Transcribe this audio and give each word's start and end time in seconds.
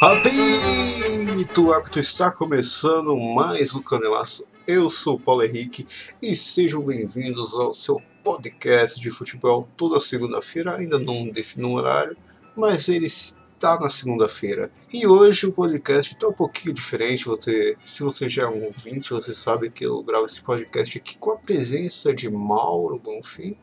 Apito 0.00 1.70
árbitro 1.70 2.00
está 2.00 2.30
começando 2.30 3.14
mais 3.34 3.74
o 3.74 3.82
Canelaço. 3.82 4.46
Eu 4.66 4.88
sou 4.88 5.16
o 5.16 5.20
Paulo 5.20 5.42
Henrique 5.42 5.86
e 6.22 6.34
sejam 6.34 6.80
bem-vindos 6.80 7.52
ao 7.52 7.74
seu 7.74 8.00
podcast 8.24 8.98
de 8.98 9.10
futebol 9.10 9.68
toda 9.76 10.00
segunda-feira. 10.00 10.76
Ainda 10.76 10.98
não 10.98 11.28
defino 11.28 11.68
um 11.68 11.74
horário, 11.74 12.16
mas 12.56 12.88
ele 12.88 13.04
está 13.04 13.78
na 13.78 13.90
segunda-feira. 13.90 14.72
E 14.90 15.06
hoje 15.06 15.44
o 15.44 15.52
podcast 15.52 16.14
está 16.14 16.26
um 16.28 16.32
pouquinho 16.32 16.72
diferente. 16.72 17.26
Você, 17.26 17.76
se 17.82 18.02
você 18.02 18.26
já 18.26 18.44
é 18.44 18.48
um 18.48 18.64
ouvinte, 18.64 19.10
você 19.10 19.34
sabe 19.34 19.68
que 19.68 19.84
eu 19.84 20.02
gravo 20.02 20.24
esse 20.24 20.40
podcast 20.40 20.96
aqui 20.96 21.18
com 21.18 21.32
a 21.32 21.36
presença 21.36 22.14
de 22.14 22.30
Mauro 22.30 22.98
Bonfim 22.98 23.54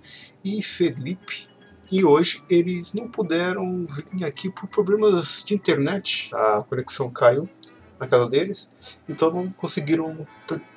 e 0.46 0.62
Felipe 0.62 1.47
e 1.92 2.04
hoje 2.04 2.44
eles 2.50 2.94
não 2.94 3.08
puderam 3.08 3.86
vir 3.86 4.26
aqui 4.26 4.50
por 4.50 4.68
problemas 4.68 5.44
de 5.46 5.54
internet. 5.54 6.30
A 6.34 6.64
conexão 6.64 7.10
caiu 7.10 7.50
na 8.00 8.08
casa 8.08 8.30
deles, 8.30 8.70
então 9.08 9.32
não 9.32 9.50
conseguiram 9.52 10.26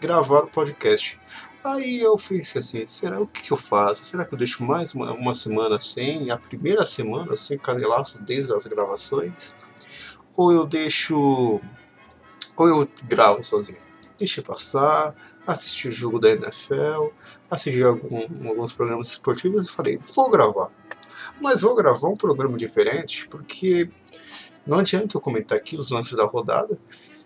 gravar 0.01 0.45
o 0.45 0.51
podcast. 0.51 1.19
Aí 1.63 2.01
eu 2.01 2.17
pensei 2.17 2.61
assim, 2.61 2.87
será 2.87 3.21
o 3.21 3.27
que, 3.27 3.43
que 3.43 3.53
eu 3.53 3.57
faço? 3.57 4.05
Será 4.05 4.25
que 4.25 4.33
eu 4.33 4.39
deixo 4.39 4.65
mais 4.65 4.95
uma, 4.95 5.13
uma 5.13 5.35
semana 5.35 5.79
sem, 5.79 6.31
a 6.31 6.37
primeira 6.37 6.87
semana 6.87 7.37
sem 7.37 7.59
canelaço 7.59 8.19
desde 8.23 8.53
as 8.55 8.67
gravações? 8.67 9.55
Ou 10.37 10.53
eu 10.53 10.65
deixo. 10.65 11.61
Ou 12.57 12.69
eu 12.69 12.89
gravo 13.05 13.43
sozinho? 13.43 13.79
Deixa 14.17 14.43
passar, 14.43 15.15
assistir 15.47 15.89
o 15.89 15.91
jogo 15.91 16.19
da 16.19 16.31
NFL, 16.31 17.09
assistir 17.51 17.85
algum, 17.85 18.49
alguns 18.49 18.73
programas 18.73 19.09
esportivos 19.11 19.67
e 19.67 19.73
falei, 19.73 19.99
vou 19.99 20.31
gravar. 20.31 20.71
Mas 21.41 21.63
vou 21.63 21.75
gravar 21.75 22.09
um 22.09 22.15
programa 22.15 22.57
diferente, 22.57 23.27
porque 23.29 23.91
não 24.67 24.79
adianta 24.79 25.17
eu 25.17 25.21
comentar 25.21 25.57
aqui 25.57 25.77
os 25.77 25.91
lances 25.91 26.17
da 26.17 26.25
rodada 26.25 26.79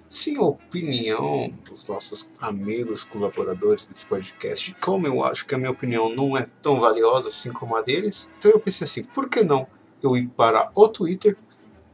sem 0.09 0.37
a 0.37 0.43
opinião 0.43 1.53
dos 1.69 1.87
nossos 1.89 2.29
amigos 2.41 3.03
colaboradores 3.05 3.87
desse 3.87 4.07
podcast. 4.07 4.77
Como 4.81 5.07
eu 5.07 5.25
acho 5.25 5.47
que 5.47 5.55
a 5.55 5.59
minha 5.59 5.71
opinião 5.71 6.15
não 6.15 6.37
é 6.37 6.47
tão 6.63 6.79
valiosa 6.79 7.29
assim 7.29 7.53
como 7.53 7.77
a 7.77 7.83
deles, 7.83 8.31
então 8.39 8.51
eu 8.51 8.61
pensei 8.61 8.85
assim: 8.85 9.05
por 9.05 9.29
que 9.29 9.43
não 9.43 9.67
eu 10.03 10.17
ir 10.17 10.29
para 10.29 10.71
o 10.77 10.89
Twitter 10.89 11.37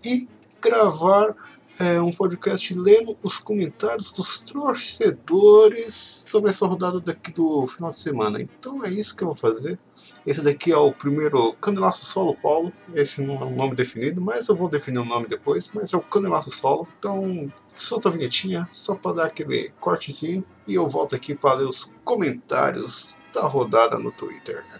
e 0.05 0.29
gravar 0.61 1.35
é, 1.79 2.01
um 2.01 2.13
podcast 2.13 2.75
lendo 2.79 3.17
os 3.23 3.39
comentários 3.39 4.13
dos 4.13 4.43
torcedores 4.43 6.23
sobre 6.25 6.51
essa 6.51 6.67
rodada 6.67 7.01
daqui 7.01 7.33
do 7.33 7.67
final 7.67 7.91
de 7.91 7.97
semana. 7.97 8.41
Então 8.41 8.85
é 8.85 8.91
isso 8.91 9.15
que 9.17 9.23
eu 9.23 9.29
vou 9.29 9.37
fazer. 9.37 9.79
Esse 10.27 10.43
daqui 10.43 10.73
é 10.73 10.77
o 10.77 10.93
primeiro 10.93 11.53
Canelaço 11.55 12.05
Solo 12.05 12.35
Paulo. 12.35 12.73
Esse 12.95 13.23
não 13.23 13.37
é 13.37 13.45
um 13.45 13.55
nome 13.55 13.75
definido, 13.75 14.21
mas 14.21 14.49
eu 14.49 14.57
vou 14.57 14.69
definir 14.69 14.99
o 14.99 15.03
um 15.03 15.07
nome 15.07 15.29
depois. 15.29 15.73
Mas 15.73 15.93
é 15.93 15.97
o 15.97 16.01
Canelaço 16.01 16.51
Solo. 16.51 16.85
Então 16.99 17.53
solta 17.67 18.09
a 18.09 18.13
vinhetinha 18.13 18.69
só 18.73 18.95
para 18.95 19.17
dar 19.17 19.27
aquele 19.27 19.73
cortezinho. 19.81 20.45
E 20.67 20.75
eu 20.75 20.87
volto 20.87 21.15
aqui 21.15 21.35
para 21.35 21.59
ler 21.59 21.69
os 21.69 21.93
comentários 22.05 23.19
da 23.33 23.43
rodada 23.43 23.99
no 23.99 24.11
Twitter. 24.13 24.65
É. 24.75 24.79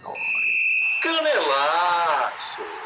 Canelaço! 1.01 2.80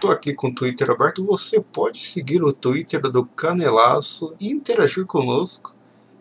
Estou 0.00 0.12
aqui 0.12 0.32
com 0.32 0.48
o 0.48 0.54
Twitter 0.54 0.90
aberto. 0.90 1.22
Você 1.26 1.60
pode 1.60 2.02
seguir 2.02 2.42
o 2.42 2.54
Twitter 2.54 3.02
do 3.02 3.22
Canelaço 3.22 4.34
e 4.40 4.50
interagir 4.50 5.04
conosco, 5.04 5.74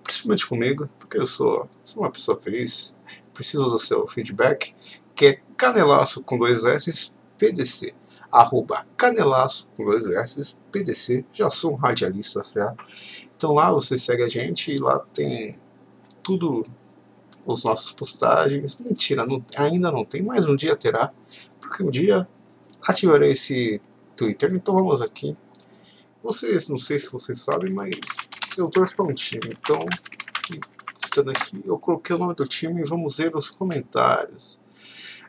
principalmente 0.03 0.45
comigo, 0.45 0.89
porque 0.99 1.17
eu 1.17 1.25
sou, 1.25 1.65
sou 1.85 2.03
uma 2.03 2.11
pessoa 2.11 2.37
feliz, 2.37 2.93
preciso 3.33 3.69
do 3.69 3.79
seu 3.79 4.05
feedback, 4.05 4.75
que 5.15 5.27
é 5.27 5.41
canelaço 5.55 6.21
com 6.21 6.37
dois 6.37 6.65
S 6.65 7.13
PDC. 7.37 7.95
Arroba 8.29 8.85
canelaço 8.97 9.69
com 9.77 9.85
dois 9.85 10.05
S 10.07 10.57
PDC. 10.73 11.23
Já 11.31 11.49
sou 11.49 11.71
um 11.71 11.75
radialista 11.75 12.43
já. 12.53 12.75
Então 13.33 13.53
lá 13.53 13.71
você 13.71 13.97
segue 13.97 14.23
a 14.23 14.27
gente 14.27 14.73
e 14.73 14.77
lá 14.77 14.99
tem 15.13 15.55
tudo 16.21 16.63
os 17.45 17.63
nossos 17.63 17.93
postagens. 17.93 18.77
Mentira, 18.81 19.25
não, 19.25 19.41
ainda 19.57 19.89
não 19.89 20.03
tem, 20.03 20.21
mas 20.21 20.43
um 20.43 20.57
dia 20.57 20.75
terá. 20.75 21.13
Porque 21.61 21.81
um 21.81 21.89
dia 21.89 22.27
ativarei 22.87 23.31
esse 23.31 23.81
Twitter, 24.15 24.53
então 24.53 24.73
vamos 24.73 25.01
aqui. 25.01 25.35
Vocês, 26.23 26.67
não 26.67 26.77
sei 26.77 26.99
se 26.99 27.11
vocês 27.11 27.39
sabem, 27.39 27.73
mas 27.73 27.91
eu 28.57 28.69
torço 28.69 28.95
para 28.95 29.05
um 29.05 29.13
time, 29.13 29.55
então 29.57 29.79
estando 30.93 31.31
aqui, 31.31 31.61
eu 31.65 31.77
coloquei 31.79 32.15
o 32.15 32.19
nome 32.19 32.35
do 32.35 32.45
time 32.45 32.81
e 32.81 32.85
vamos 32.85 33.17
ver 33.17 33.35
os 33.35 33.49
comentários. 33.49 34.59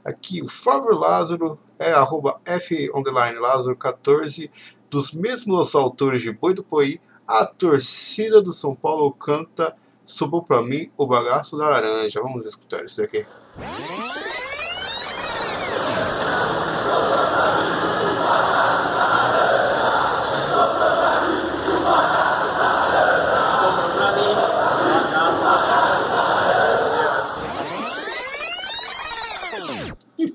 Aqui, 0.05 0.43
o 0.43 0.49
Fábio 0.49 0.99
Lázaro 0.99 1.59
é 1.79 1.93
arroba 1.93 2.41
F 2.45 2.91
Lázaro 3.39 3.77
14, 3.77 4.51
dos 4.89 5.13
mesmos 5.13 5.75
autores 5.75 6.23
de 6.23 6.33
Boi 6.33 6.55
do 6.55 6.65
Poí, 6.65 6.99
a 7.27 7.45
torcida 7.47 8.43
do 8.43 8.53
São 8.53 8.75
Paulo 8.75 9.13
canta 9.13 9.77
Subiu 10.11 10.43
para 10.43 10.61
mim 10.61 10.91
o 10.97 11.07
bagaço 11.07 11.57
da 11.57 11.69
laranja. 11.69 12.21
Vamos 12.21 12.45
escutar 12.45 12.85
isso 12.85 13.03
aqui. 13.03 13.25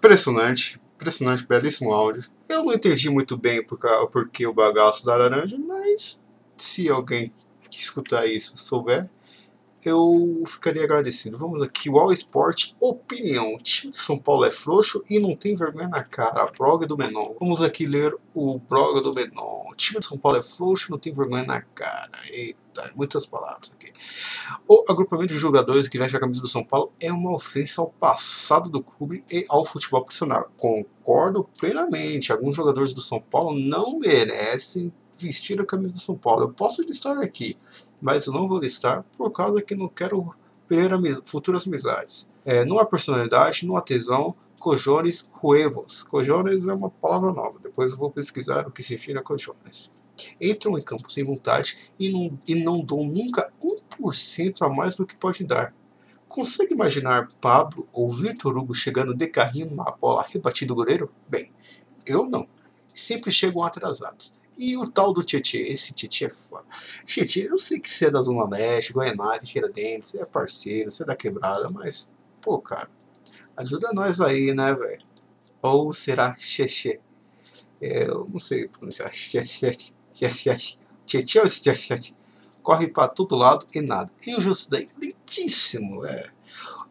Impressionante, 0.06 0.80
impressionante, 0.94 1.48
belíssimo 1.48 1.92
áudio. 1.92 2.30
Eu 2.48 2.64
não 2.64 2.72
entendi 2.76 3.10
muito 3.10 3.36
bem 3.36 3.60
o 3.60 4.08
porquê 4.08 4.46
o 4.46 4.54
bagaço 4.54 5.04
da 5.04 5.16
laranja, 5.16 5.58
mas 5.58 6.22
se 6.56 6.88
alguém 6.88 7.34
que 7.72 7.80
escutar 7.80 8.28
isso 8.28 8.56
souber, 8.56 9.10
eu 9.90 10.44
ficaria 10.46 10.84
agradecido. 10.84 11.38
Vamos 11.38 11.62
aqui, 11.62 11.90
o 11.90 11.98
All 11.98 12.12
Sport 12.12 12.72
Opinião. 12.80 13.54
O 13.54 13.58
time 13.58 13.92
de 13.92 14.00
São 14.00 14.18
Paulo 14.18 14.46
é 14.46 14.52
frouxo 14.52 15.04
e 15.10 15.20
não 15.20 15.36
tem 15.36 15.56
vergonha 15.56 15.88
na 15.88 16.04
cara. 16.04 16.44
A 16.44 16.52
blog 16.52 16.86
do 16.86 16.98
Menon. 16.98 17.36
Vamos 17.40 17.62
aqui 17.62 17.86
ler 17.86 18.16
o 18.34 18.60
blog 18.60 19.02
do 19.02 19.14
Menon. 19.14 19.64
O 19.70 19.76
time 19.76 20.00
de 20.00 20.06
São 20.06 20.18
Paulo 20.18 20.38
é 20.38 20.42
frouxo 20.42 20.88
e 20.88 20.92
não 20.92 21.00
tem 21.00 21.14
vergonha 21.14 21.44
na 21.44 21.62
cara. 21.62 22.12
Eita, 22.30 22.92
muitas 22.96 23.26
palavras 23.26 23.72
aqui. 23.72 23.92
O 24.68 24.84
agrupamento 24.90 25.34
de 25.34 25.40
jogadores 25.40 25.88
que 25.88 25.98
veste 25.98 26.18
a 26.18 26.20
camisa 26.20 26.42
do 26.42 26.48
São 26.48 26.64
Paulo 26.64 26.92
é 27.02 27.12
uma 27.12 27.34
ofensa 27.34 27.82
ao 27.82 27.90
passado 27.90 28.70
do 28.70 28.82
clube 28.82 29.24
e 29.32 29.46
ao 29.50 29.66
futebol 29.66 30.02
profissional. 30.02 30.50
Concordo 30.58 31.48
plenamente. 31.60 32.32
Alguns 32.32 32.56
jogadores 32.56 32.94
do 32.94 33.02
São 33.02 33.20
Paulo 33.20 33.58
não 33.58 34.00
merecem 34.00 34.94
vestir 35.18 35.60
a 35.60 35.66
camisa 35.66 35.92
do 35.92 36.00
São 36.00 36.18
Paulo. 36.18 36.44
Eu 36.44 36.54
posso 36.54 36.82
listar 36.82 37.18
aqui, 37.20 37.58
mas 38.02 38.26
eu 38.26 38.34
não 38.34 38.48
vou 38.48 38.60
listar 38.60 39.04
por 39.18 39.32
causa 39.32 39.62
que 39.62 39.76
não 39.76 39.88
quero 39.88 40.36
perder 40.68 41.22
futuras 41.26 41.68
amizades. 41.68 42.28
É, 42.44 42.66
não 42.66 42.80
há 42.80 42.86
personalidade, 42.86 43.66
não 43.66 43.78
há 43.78 43.82
tesão, 43.82 44.36
cojones 44.60 45.30
ruevos. 45.32 46.04
Cojones 46.04 46.68
é 46.68 46.74
uma 46.74 46.90
palavra 46.90 47.32
nova, 47.32 47.60
depois 47.62 47.92
eu 47.92 47.98
vou 47.98 48.10
pesquisar 48.12 48.68
o 48.68 48.72
que 48.72 48.84
significa 48.84 49.22
cojones. 49.22 49.92
Entram 50.40 50.78
em 50.78 50.82
campo 50.82 51.12
sem 51.12 51.24
vontade 51.24 51.92
e 52.00 52.10
não, 52.10 52.40
e 52.48 52.56
não 52.56 52.84
dão 52.84 52.98
nunca 52.98 53.52
1% 54.02 54.66
a 54.66 54.70
mais 54.70 54.96
do 54.96 55.06
que 55.06 55.16
pode 55.16 55.44
dar. 55.44 55.74
Consegue 56.28 56.74
imaginar 56.74 57.28
Pablo 57.40 57.88
ou 57.94 58.10
Vitor 58.10 58.58
Hugo 58.58 58.74
chegando 58.74 59.14
de 59.14 59.28
carrinho 59.28 59.68
numa 59.68 59.92
bola 59.92 60.26
rebatida 60.28 60.70
do 60.70 60.76
goleiro? 60.76 61.12
Bem, 61.30 61.52
eu 62.06 62.30
não. 62.30 62.48
Sempre 62.94 63.32
chegam 63.32 63.64
atrasados. 63.64 64.34
E 64.58 64.78
o 64.78 64.90
tal 64.90 65.12
do 65.14 65.24
Tietê, 65.24 65.60
esse 65.60 65.94
Tietê 65.94 66.26
é 66.26 66.30
foda. 66.30 66.66
Tietê, 67.06 67.50
eu 67.50 67.58
sei 67.58 67.80
que 67.80 67.90
você 67.90 68.06
é 68.06 68.12
da 68.12 68.22
Zona 68.22 68.48
Leste, 68.48 68.94
Goianás, 68.94 69.44
Tiradentes, 69.44 70.10
você 70.10 70.22
é 70.22 70.26
parceiro, 70.26 70.90
você 70.90 71.04
é 71.04 71.06
da 71.06 71.16
quebrada, 71.16 71.70
mas, 71.70 72.08
pô, 72.42 72.62
cara, 72.62 72.90
ajuda 73.58 73.92
nós 73.94 74.22
aí, 74.22 74.54
né, 74.54 74.74
velho? 74.74 75.06
Ou 75.62 75.92
será 75.94 76.36
Xexê? 76.38 77.00
É, 77.82 78.08
eu 78.08 78.30
não 78.32 78.40
sei 78.40 78.68
pronunciar. 78.68 79.12
Tietê 81.06 81.40
ou 81.40 81.50
Xexê? 81.50 82.14
Corre 82.62 82.90
pra 82.90 83.08
todo 83.08 83.36
lado 83.36 83.66
e 83.76 83.82
nada. 83.82 84.10
E 84.26 84.36
o 84.36 84.42
Justo 84.42 84.72
daí, 84.72 84.88
lentíssimo, 85.02 86.06
é 86.06 86.35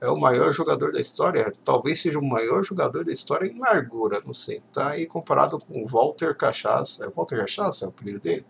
é 0.00 0.08
o 0.08 0.18
maior 0.18 0.52
jogador 0.52 0.92
da 0.92 1.00
história, 1.00 1.50
talvez 1.64 2.00
seja 2.00 2.18
o 2.18 2.26
maior 2.26 2.62
jogador 2.62 3.04
da 3.04 3.12
história 3.12 3.46
em 3.46 3.58
largura, 3.58 4.22
não 4.24 4.34
sei. 4.34 4.60
Tá 4.72 4.90
aí 4.90 5.06
comparado 5.06 5.58
com 5.58 5.82
o 5.82 5.86
Walter 5.86 6.36
Cachaça, 6.36 7.04
é 7.04 7.10
Walter 7.10 7.38
Cachaça 7.38 7.84
é 7.84 7.88
o 7.88 7.90
apelido 7.90 8.20
dele, 8.20 8.44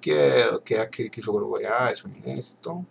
que 0.00 0.10
é, 0.10 0.58
que 0.58 0.74
é 0.74 0.80
aquele 0.80 1.10
que 1.10 1.20
jogou 1.20 1.40
no 1.40 1.48
Goiás, 1.48 2.00
Fluminense, 2.00 2.56
então... 2.58 2.86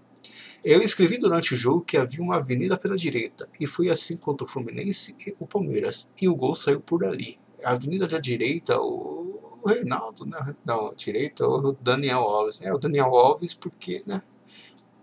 Eu 0.64 0.80
escrevi 0.80 1.18
durante 1.18 1.56
o 1.56 1.58
jogo 1.58 1.82
que 1.82 1.98
havia 1.98 2.22
uma 2.22 2.36
avenida 2.36 2.78
pela 2.78 2.96
direita, 2.96 3.50
e 3.60 3.66
foi 3.66 3.90
assim 3.90 4.16
contra 4.16 4.46
o 4.46 4.48
Fluminense 4.48 5.16
e 5.26 5.36
o 5.40 5.48
Palmeiras, 5.48 6.08
e 6.22 6.30
o 6.30 6.36
gol 6.36 6.54
saiu 6.54 6.80
por 6.80 7.04
ali. 7.04 7.40
A 7.66 7.72
avenida 7.72 8.08
da 8.08 8.20
direita, 8.20 8.80
o, 8.80 9.22
Reinaldo, 9.66 10.26
né? 10.26 10.56
não, 10.66 10.94
direita, 10.96 11.48
o 11.48 11.72
Daniel 11.74 12.22
Alves, 12.22 12.60
né? 12.60 12.74
O 12.74 12.78
Daniel 12.78 13.14
Alves, 13.16 13.54
porque, 13.54 14.02
né? 14.06 14.22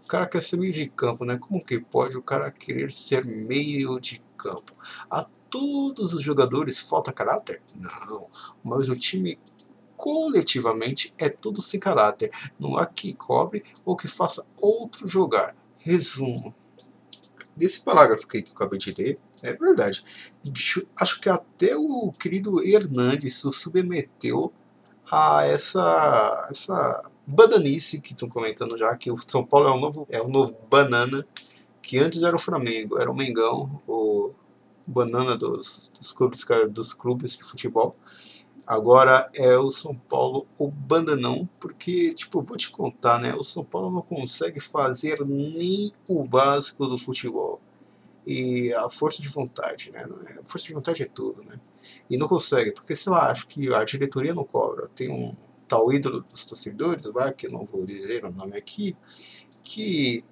Cara 0.09 0.27
quer 0.27 0.43
ser 0.43 0.57
meio 0.57 0.73
de 0.73 0.89
campo, 0.89 1.25
né? 1.25 1.37
Como 1.37 1.63
que 1.63 1.79
pode 1.79 2.17
o 2.17 2.23
cara 2.23 2.51
querer 2.51 2.91
ser 2.91 3.27
meio 3.27 4.01
de 4.01 4.23
campo? 4.39 4.73
A 5.11 5.27
todos 5.51 6.15
os 6.15 6.23
jogadores 6.23 6.79
falta 6.81 7.13
caráter? 7.13 7.61
Não. 7.77 8.31
Mas 8.65 8.89
o 8.89 8.97
time 8.97 9.39
coletivamente 9.97 11.13
é 11.19 11.29
tudo 11.29 11.61
sem 11.61 11.79
caráter. 11.79 12.31
Não 12.59 12.79
há 12.79 12.87
que 12.87 13.13
cobre 13.13 13.63
ou 13.85 13.97
que 13.97 14.09
faça 14.09 14.47
outro 14.57 15.07
jogar. 15.07 15.55
Resumo. 15.77 16.55
Desse 17.55 17.81
parágrafo 17.81 18.27
que 18.27 18.39
eu 18.39 18.45
acabei 18.55 18.79
de 18.79 18.95
ler, 18.97 19.19
é 19.43 19.53
verdade. 19.55 20.05
Acho 20.99 21.21
que 21.21 21.29
até 21.29 21.77
o 21.77 22.11
querido 22.13 22.65
Hernandes 22.65 23.41
se 23.41 23.53
submeteu 23.53 24.53
a 25.11 25.45
essa, 25.45 26.47
essa 26.51 27.11
bananice 27.29 28.01
que 28.01 28.13
estão 28.13 28.29
comentando 28.29 28.79
já, 28.79 28.97
que 28.97 29.11
o 29.11 29.17
São 29.17 29.45
Paulo 29.45 29.69
é 29.69 29.73
o 29.73 29.79
novo, 29.79 30.07
é 30.11 30.21
o 30.21 30.29
novo 30.29 30.57
banana, 30.71 31.27
que 31.83 31.99
antes 31.99 32.23
era 32.23 32.35
o 32.35 32.39
Flamengo, 32.39 32.99
era 32.99 33.11
o 33.11 33.17
Mengão, 33.17 33.83
o 33.87 34.33
banana 34.87 35.37
dos, 35.37 35.93
dos, 35.99 36.13
clubes, 36.13 36.45
dos 36.71 36.95
clubes 36.95 37.37
de 37.37 37.45
futebol. 37.45 37.95
Agora 38.67 39.31
é 39.35 39.57
o 39.59 39.71
São 39.71 39.95
Paulo 39.95 40.47
o 40.59 40.71
bandanão, 40.71 41.49
porque, 41.61 42.13
tipo, 42.15 42.43
vou 42.43 42.57
te 42.57 42.71
contar, 42.71 43.21
né? 43.21 43.35
O 43.35 43.45
São 43.45 43.63
Paulo 43.63 43.91
não 43.91 44.03
consegue 44.03 44.61
fazer 44.61 45.19
nem 45.25 45.93
o 46.07 46.25
básico 46.25 46.87
do 46.87 46.99
futebol. 46.99 47.61
E 48.27 48.73
a 48.75 48.91
força 48.91 49.23
de 49.23 49.29
vontade, 49.29 49.91
né? 49.91 50.07
A 50.39 50.45
força 50.45 50.67
de 50.67 50.75
vontade 50.75 51.03
é 51.03 51.07
tudo, 51.07 51.45
né? 51.47 51.59
E 52.11 52.17
não 52.17 52.29
consegue, 52.29 52.73
porque, 52.73 52.95
sei 52.95 53.11
lá, 53.11 53.31
acho 53.31 53.47
que 53.47 53.73
a 53.73 53.85
diretoria 53.85 54.35
não 54.35 54.45
cobra. 54.45 54.89
Tem 54.89 55.11
um 55.11 55.35
tal 55.69 55.93
ídolo 55.93 56.23
dos 56.23 56.45
torcedores 56.45 57.05
lá, 57.15 57.33
que 57.33 57.47
eu 57.47 57.53
não 57.53 57.65
vou 57.65 57.85
dizer 57.85 58.25
o 58.25 58.33
nome 58.33 58.57
aqui, 58.57 58.97
que 59.63 60.25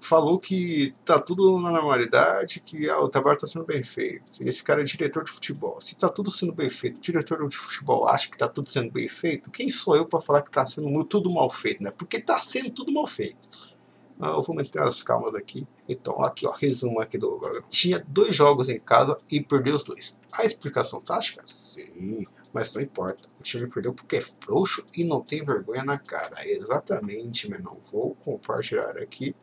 falou 0.00 0.38
que 0.38 0.92
tá 1.04 1.20
tudo 1.20 1.58
na 1.60 1.70
normalidade, 1.70 2.60
que 2.60 2.88
ah, 2.88 3.00
o 3.00 3.08
trabalho 3.08 3.36
está 3.36 3.46
sendo 3.46 3.64
bem 3.64 3.82
feito. 3.82 4.42
Esse 4.42 4.62
cara 4.62 4.80
é 4.80 4.84
diretor 4.84 5.24
de 5.24 5.30
futebol. 5.30 5.80
Se 5.80 5.96
tá 5.96 6.08
tudo 6.08 6.30
sendo 6.30 6.52
bem 6.52 6.70
feito, 6.70 6.98
o 6.98 7.00
diretor 7.00 7.46
de 7.48 7.56
futebol 7.56 8.08
acha 8.08 8.30
que 8.30 8.38
tá 8.38 8.48
tudo 8.48 8.70
sendo 8.70 8.90
bem 8.90 9.08
feito, 9.08 9.50
quem 9.50 9.68
sou 9.68 9.96
eu 9.96 10.06
para 10.06 10.20
falar 10.20 10.42
que 10.42 10.50
tá 10.50 10.64
sendo 10.66 11.04
tudo 11.04 11.30
mal 11.30 11.50
feito, 11.50 11.82
né? 11.82 11.90
Porque 11.90 12.20
tá 12.20 12.40
sendo 12.40 12.70
tudo 12.70 12.92
mal 12.92 13.06
feito. 13.06 13.76
Ah, 14.20 14.30
eu 14.30 14.42
vou 14.42 14.54
meter 14.54 14.82
as 14.82 15.02
calmas 15.02 15.34
aqui. 15.34 15.64
Então, 15.88 16.20
aqui, 16.22 16.46
ó, 16.46 16.50
resumo 16.50 17.00
aqui 17.00 17.16
do. 17.16 17.40
Tinha 17.70 18.04
dois 18.08 18.34
jogos 18.34 18.68
em 18.68 18.78
casa 18.78 19.16
e 19.30 19.40
perdeu 19.40 19.74
os 19.74 19.84
dois. 19.84 20.18
A 20.32 20.44
explicação 20.44 21.00
tática? 21.00 21.42
Sim, 21.46 22.24
mas 22.58 22.74
não 22.74 22.82
importa. 22.82 23.28
O 23.38 23.42
time 23.42 23.68
perdeu 23.68 23.94
porque 23.94 24.16
é 24.16 24.20
frouxo 24.20 24.84
e 24.96 25.04
não 25.04 25.20
tem 25.20 25.44
vergonha 25.44 25.84
na 25.84 25.98
cara. 25.98 26.36
Exatamente, 26.44 27.48
mas 27.48 27.62
não 27.62 27.78
vou 27.80 28.16
compartilhar 28.16 28.98
aqui 28.98 29.34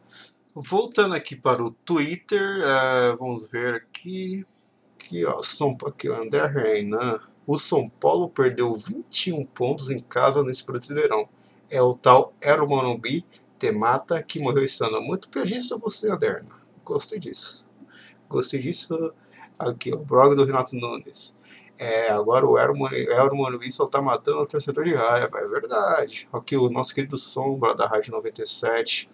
Voltando 0.57 1.13
aqui 1.13 1.35
para 1.35 1.62
o 1.62 1.69
Twitter, 1.69 2.39
uh, 2.62 3.17
vamos 3.17 3.51
ver 3.51 3.73
aqui. 3.73 4.45
Aqui, 4.97 5.25
ó, 5.25 5.44
São, 5.44 5.75
aqui, 5.85 6.07
André 6.07 6.47
Renan. 6.47 7.19
O 7.45 7.59
São 7.59 7.89
Paulo 7.89 8.29
perdeu 8.29 8.73
21 8.73 9.45
pontos 9.47 9.91
em 9.91 10.00
casa 10.00 10.41
nesse 10.44 10.65
Brasileirão. 10.65 11.27
É 11.69 11.81
o 11.81 11.94
tal 11.94 12.33
Ero 12.41 12.65
Morumbi 12.69 13.25
Temata 13.59 14.23
que 14.23 14.39
morreu 14.39 14.63
esse 14.63 14.81
ano. 14.81 15.01
Muito 15.01 15.27
piadista 15.27 15.77
você, 15.77 16.09
André. 16.09 16.41
Gostei 16.85 17.19
disso. 17.19 17.68
Gostei 18.29 18.61
disso. 18.61 19.13
Aqui, 19.59 19.94
o 19.94 20.06
blog 20.06 20.38
do 20.38 20.45
Renato 20.45 20.73
Nunes. 20.77 21.34
É, 21.77 22.10
agora 22.10 22.45
o 22.45 23.36
Morumbi 23.36 23.72
só 23.72 23.88
tá 23.88 24.01
matando 24.01 24.42
o 24.42 24.48
torcedor 24.48 24.86
de 24.86 24.95
raiva. 24.95 25.39
É 25.39 25.48
verdade. 25.48 26.27
Aqui 26.31 26.56
o 26.56 26.69
nosso 26.69 26.94
querido 26.94 27.18
Sombra 27.18 27.75
da 27.75 27.86
Rádio 27.88 28.12
97 28.12 29.10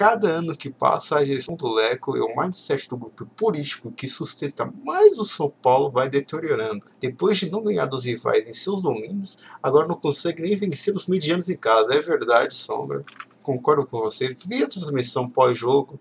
cada 0.00 0.28
ano 0.28 0.56
que 0.56 0.70
passa, 0.70 1.16
a 1.16 1.24
gestão 1.26 1.54
do 1.54 1.70
Leco 1.74 2.16
e 2.16 2.20
o 2.20 2.34
mindset 2.34 2.88
do 2.88 2.96
grupo 2.96 3.26
político 3.36 3.92
que 3.92 4.08
sustenta 4.08 4.64
mais 4.82 5.18
o 5.18 5.26
São 5.26 5.50
Paulo 5.50 5.90
vai 5.90 6.08
deteriorando. 6.08 6.86
Depois 6.98 7.36
de 7.36 7.50
não 7.50 7.62
ganhar 7.62 7.84
dos 7.84 8.06
rivais 8.06 8.48
em 8.48 8.52
seus 8.54 8.80
domínios, 8.80 9.36
agora 9.62 9.86
não 9.86 9.94
consegue 9.94 10.40
nem 10.40 10.56
vencer 10.56 10.96
os 10.96 11.04
medianos 11.04 11.50
em 11.50 11.56
casa. 11.56 11.92
É 11.92 12.00
verdade, 12.00 12.56
Sombra. 12.56 13.04
Concordo 13.42 13.84
com 13.84 13.98
você. 13.98 14.34
Vi 14.46 14.64
a 14.64 14.68
transmissão 14.68 15.28
pós-jogo 15.28 16.00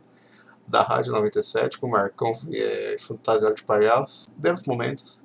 da 0.65 0.81
Rádio 0.81 1.12
97 1.12 1.77
com 1.77 1.88
o 1.88 1.92
Marcão 1.92 2.31
é, 2.53 2.95
fantasiado 2.97 3.56
de 3.56 3.63
palhaço. 3.63 4.31
Belos 4.38 4.63
momentos. 4.63 5.21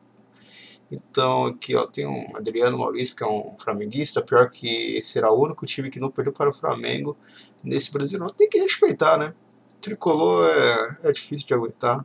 Então 0.94 1.46
aqui 1.46 1.74
ó, 1.74 1.86
tem 1.86 2.06
um 2.06 2.36
Adriano 2.36 2.78
Maurício, 2.78 3.16
que 3.16 3.24
é 3.24 3.26
um 3.26 3.54
flamenguista, 3.58 4.22
pior 4.22 4.48
que 4.48 5.00
será 5.02 5.30
o 5.32 5.42
único 5.42 5.66
time 5.66 5.90
que 5.90 6.00
não 6.00 6.10
perdeu 6.10 6.32
para 6.32 6.50
o 6.50 6.52
Flamengo 6.52 7.16
nesse 7.62 7.90
Brasil. 7.92 8.18
Não, 8.18 8.28
tem 8.28 8.48
que 8.48 8.58
respeitar, 8.58 9.18
né? 9.18 9.34
Tricolor 9.80 10.48
é, 10.48 11.08
é 11.08 11.12
difícil 11.12 11.46
de 11.46 11.52
aguentar. 11.52 12.04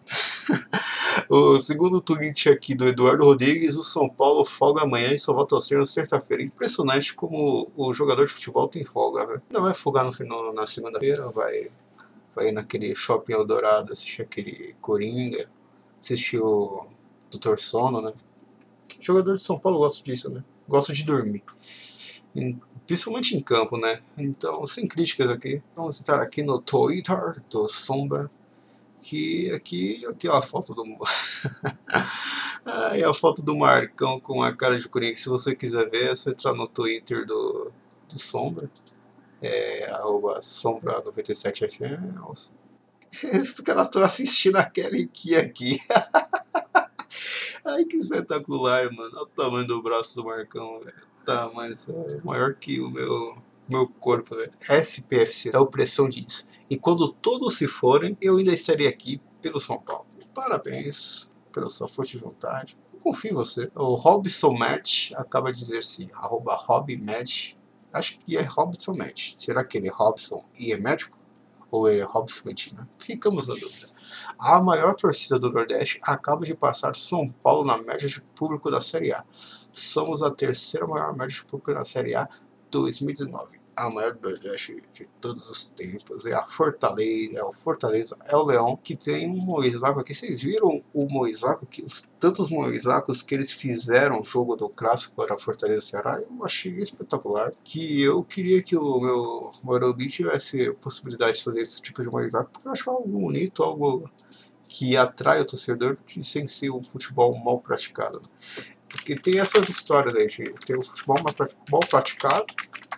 o 1.29 1.61
segundo 1.61 2.01
tweet 2.01 2.49
aqui 2.49 2.75
do 2.75 2.85
Eduardo 2.85 3.23
Rodrigues, 3.23 3.75
o 3.75 3.83
São 3.83 4.09
Paulo 4.09 4.43
folga 4.43 4.81
amanhã 4.81 5.13
e 5.13 5.19
só 5.19 5.33
volta 5.33 5.55
ao 5.55 5.61
treino 5.61 5.85
sexta-feira. 5.85 6.43
Impressionante 6.43 7.13
como 7.13 7.71
o 7.77 7.93
jogador 7.93 8.25
de 8.25 8.31
futebol 8.33 8.67
tem 8.67 8.83
folga, 8.83 9.25
né? 9.25 9.41
Não 9.49 9.61
vai 9.61 9.73
folgar 9.73 10.03
no, 10.03 10.11
no 10.25 10.53
na 10.53 10.67
segunda-feira, 10.67 11.29
vai, 11.29 11.71
vai 12.35 12.51
naquele 12.51 12.93
shopping 12.93 13.33
Eldorado 13.33 13.93
assistir 13.93 14.23
aquele 14.23 14.75
Coringa, 14.81 15.49
assistir 16.01 16.39
o 16.39 16.85
Doutor 17.31 17.59
Sono, 17.59 18.01
né? 18.01 18.11
Jogador 18.99 19.35
de 19.35 19.43
São 19.43 19.57
Paulo 19.57 19.79
gosta 19.79 20.03
disso, 20.03 20.29
né? 20.29 20.43
Gosta 20.67 20.93
de 20.93 21.03
dormir. 21.03 21.43
Principalmente 22.85 23.35
em 23.35 23.41
campo, 23.41 23.77
né? 23.77 24.01
Então, 24.17 24.65
sem 24.67 24.87
críticas 24.87 25.29
aqui. 25.29 25.61
Vamos 25.75 25.99
entrar 25.99 26.21
aqui 26.21 26.43
no 26.43 26.59
Twitter 26.59 27.41
do 27.49 27.67
Sombra. 27.67 28.29
Que 28.97 29.49
aqui, 29.51 30.01
aqui 30.07 30.27
ó, 30.27 30.37
a 30.37 30.41
foto 30.41 30.73
do. 30.73 30.83
Aí 32.91 33.01
a 33.03 33.13
foto 33.13 33.41
do 33.41 33.55
Marcão 33.55 34.19
com 34.19 34.43
a 34.43 34.53
cara 34.53 34.77
de 34.77 34.89
Corinthians. 34.89 35.21
Se 35.21 35.29
você 35.29 35.55
quiser 35.55 35.89
ver, 35.89 36.11
é 36.11 36.15
só 36.15 36.31
entrar 36.31 36.53
no 36.53 36.67
Twitter 36.67 37.25
do, 37.25 37.71
do 38.09 38.19
Sombra. 38.19 38.69
É 39.41 39.89
arroba 39.91 40.41
Sombra97FM. 40.41 42.51
Esse 43.23 43.63
cara 43.63 43.85
tá 43.85 44.05
assistindo 44.05 44.57
aquela 44.57 44.97
aqui 44.97 45.35
aqui. 45.35 45.79
Ai, 47.65 47.85
que 47.85 47.97
espetacular, 47.97 48.91
mano. 48.91 49.11
Olha 49.13 49.23
o 49.23 49.25
tamanho 49.25 49.67
do 49.67 49.81
braço 49.81 50.15
do 50.15 50.25
Marcão, 50.25 50.79
velho. 50.79 51.09
Tamanho, 51.25 51.73
é 51.73 52.21
maior 52.23 52.55
que 52.55 52.79
o 52.79 52.89
meu, 52.89 53.37
meu 53.69 53.87
corpo, 53.87 54.35
velho. 54.35 54.51
SPFC, 54.69 55.55
a 55.55 55.61
opressão 55.61 56.09
disso. 56.09 56.47
E 56.69 56.77
quando 56.77 57.09
todos 57.09 57.57
se 57.57 57.67
forem, 57.67 58.17
eu 58.21 58.37
ainda 58.37 58.53
estarei 58.53 58.87
aqui 58.87 59.21
pelo 59.41 59.59
São 59.59 59.79
Paulo. 59.79 60.07
Parabéns 60.33 61.29
pela 61.51 61.69
sua 61.69 61.87
força 61.87 62.11
de 62.11 62.23
vontade. 62.23 62.77
Confio 63.01 63.31
em 63.31 63.33
você. 63.33 63.71
O 63.75 63.95
Robson 63.95 64.53
Match 64.53 65.11
acaba 65.15 65.51
de 65.51 65.59
dizer 65.59 65.83
sim. 65.83 66.09
Arroba 66.13 66.59
Match. 67.03 67.53
Acho 67.91 68.19
que 68.19 68.37
é 68.37 68.41
Robson 68.41 68.95
Match. 68.95 69.33
Será 69.33 69.63
que 69.63 69.77
ele 69.77 69.87
é 69.87 69.91
Robson 69.91 70.43
e 70.59 70.71
é 70.71 70.77
médico? 70.77 71.17
Ou 71.71 71.89
ele 71.89 72.01
é 72.01 72.03
Robson 72.03 72.43
Medina? 72.45 72.87
Ficamos 72.97 73.47
na 73.47 73.55
dúvida. 73.55 73.88
A 74.41 74.61
maior 74.61 74.95
torcida 74.95 75.37
do 75.37 75.51
Nordeste 75.51 75.99
acaba 76.01 76.45
de 76.45 76.55
passar 76.55 76.95
São 76.95 77.27
Paulo 77.27 77.67
na 77.67 77.77
média 77.77 78.07
de 78.07 78.21
público 78.21 78.71
da 78.71 78.79
Série 78.79 79.11
A. 79.11 79.21
Somos 79.69 80.21
a 80.21 80.31
terceira 80.31 80.87
maior 80.87 81.11
média 81.11 81.27
de 81.27 81.43
público 81.43 81.73
da 81.73 81.83
Série 81.83 82.15
A 82.15 82.25
2019. 82.71 83.59
A 83.75 83.89
maior 83.89 84.13
do 84.13 84.29
Nordeste 84.29 84.81
de 84.93 85.09
todos 85.19 85.45
os 85.49 85.65
tempos. 85.65 86.25
É 86.25 86.33
a 86.33 86.43
Fortaleza, 86.43 87.37
é 87.37 87.43
o 87.43 87.51
Fortaleza, 87.51 88.17
é 88.27 88.35
o 88.37 88.45
Leão, 88.45 88.77
que 88.77 88.95
tem 88.95 89.29
um 89.29 89.35
Moisaco 89.35 89.99
aqui. 89.99 90.15
Vocês 90.15 90.41
viram 90.41 90.81
o 90.93 91.05
Moisaco, 91.11 91.65
que 91.65 91.81
os 91.81 92.07
tantos 92.17 92.49
Moisacos 92.49 93.21
que 93.21 93.35
eles 93.35 93.51
fizeram 93.51 94.21
o 94.21 94.23
jogo 94.23 94.55
do 94.55 94.69
clássico 94.69 95.15
para 95.17 95.33
a 95.33 95.37
Fortaleza 95.37 95.81
Ceará, 95.81 96.17
eu 96.17 96.45
achei 96.45 96.73
espetacular. 96.77 97.51
Que 97.61 98.03
eu 98.03 98.23
queria 98.23 98.63
que 98.63 98.77
o 98.77 99.01
meu 99.01 99.51
Morumbi 99.63 100.07
tivesse 100.07 100.71
possibilidade 100.75 101.39
de 101.39 101.43
fazer 101.43 101.61
esse 101.61 101.81
tipo 101.81 102.01
de 102.01 102.09
Moisaco, 102.09 102.49
porque 102.53 102.69
eu 102.69 102.71
acho 102.71 102.89
algo 102.89 103.05
bonito, 103.05 103.63
algo 103.63 104.09
que 104.69 104.95
atrai 104.95 105.41
o 105.41 105.45
torcedor 105.45 105.97
sem 106.21 106.45
ser 106.45 106.69
um 106.69 106.83
futebol 106.83 107.35
mal 107.43 107.59
praticado. 107.59 108.21
Porque 108.87 109.15
tem 109.15 109.39
essas 109.39 109.67
histórias 109.67 110.15
aí, 110.15 110.29
gente. 110.29 110.53
Tem 110.65 110.77
o 110.77 110.83
futebol 110.83 111.17
mal 111.71 111.79
praticado 111.89 112.45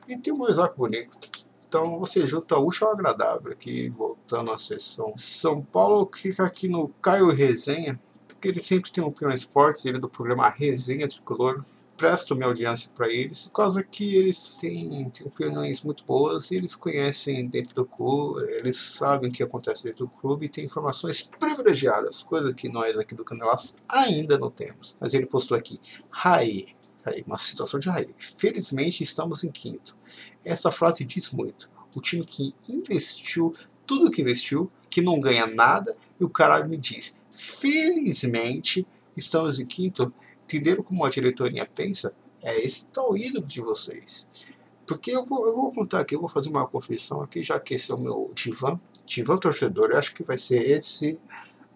e 0.07 0.17
tem 0.17 0.33
o 0.33 0.37
Moisés 0.37 0.69
bonito. 0.75 1.17
Então 1.65 1.97
você 1.97 2.25
junta 2.25 2.59
o 2.59 2.69
ao 2.81 2.91
agradável 2.91 3.53
aqui, 3.53 3.89
voltando 3.89 4.51
à 4.51 4.57
sessão. 4.57 5.13
São 5.15 5.63
Paulo 5.63 6.09
fica 6.13 6.43
aqui 6.43 6.67
no 6.67 6.89
Caio 7.01 7.29
Resenha 7.29 7.97
ele 8.47 8.61
sempre 8.61 8.91
tem 8.91 9.03
opiniões 9.03 9.43
fortes, 9.43 9.85
ele 9.85 9.97
é 9.97 9.99
do 9.99 10.09
programa 10.09 10.49
Resenha 10.49 11.07
Tricolor, 11.07 11.61
presto 11.97 12.35
minha 12.35 12.47
audiência 12.47 12.89
para 12.95 13.07
eles, 13.09 13.47
por 13.47 13.53
causa 13.53 13.83
que 13.83 14.15
eles 14.15 14.55
têm, 14.55 15.09
têm 15.09 15.27
opiniões 15.27 15.81
muito 15.81 16.03
boas 16.05 16.49
e 16.51 16.55
eles 16.55 16.75
conhecem 16.75 17.47
dentro 17.47 17.75
do 17.75 17.85
clube, 17.85 18.41
eles 18.53 18.75
sabem 18.77 19.29
o 19.29 19.33
que 19.33 19.43
acontece 19.43 19.83
dentro 19.83 20.05
do 20.05 20.11
clube 20.11 20.45
e 20.45 20.49
têm 20.49 20.65
informações 20.65 21.21
privilegiadas, 21.21 22.23
coisa 22.23 22.53
que 22.53 22.69
nós 22.69 22.97
aqui 22.97 23.13
do 23.13 23.23
Canelas 23.23 23.75
ainda 23.89 24.37
não 24.37 24.49
temos. 24.49 24.95
Mas 24.99 25.13
ele 25.13 25.25
postou 25.25 25.57
aqui, 25.57 25.79
Rai, 26.09 26.65
uma 27.25 27.37
situação 27.37 27.79
de 27.79 27.89
Rai, 27.89 28.07
felizmente 28.17 29.03
estamos 29.03 29.43
em 29.43 29.51
quinto. 29.51 29.95
Essa 30.43 30.71
frase 30.71 31.03
diz 31.03 31.29
muito. 31.31 31.69
O 31.95 32.01
time 32.01 32.23
que 32.23 32.55
investiu 32.69 33.51
tudo 33.91 34.09
que 34.09 34.21
investiu, 34.21 34.71
que 34.89 35.01
não 35.01 35.19
ganha 35.19 35.45
nada, 35.45 35.97
e 36.17 36.23
o 36.23 36.29
caralho 36.29 36.69
me 36.69 36.77
diz, 36.77 37.17
Felizmente, 37.31 38.85
estamos 39.15 39.59
em 39.59 39.65
quinto. 39.65 40.13
Entenderam 40.43 40.83
como 40.83 41.05
a 41.05 41.09
diretoria 41.09 41.65
pensa? 41.65 42.13
É 42.43 42.59
esse 42.63 42.87
tal 42.87 43.15
ídolo 43.15 43.45
de 43.45 43.61
vocês. 43.61 44.27
Porque 44.85 45.11
eu 45.11 45.23
vou, 45.23 45.47
eu 45.47 45.55
vou 45.55 45.71
contar 45.71 46.01
aqui, 46.01 46.15
eu 46.15 46.19
vou 46.19 46.27
fazer 46.27 46.49
uma 46.49 46.67
confissão 46.67 47.21
aqui, 47.21 47.41
já 47.41 47.59
que 47.59 47.75
esse 47.75 47.91
é 47.91 47.95
o 47.95 48.01
meu 48.01 48.31
divã, 48.35 48.79
divã 49.05 49.37
torcedor. 49.37 49.91
Eu 49.91 49.97
acho 49.97 50.13
que 50.13 50.23
vai 50.23 50.37
ser 50.37 50.69
esse 50.69 51.19